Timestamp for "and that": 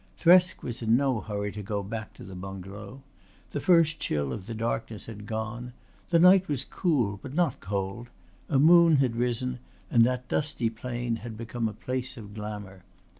9.91-10.27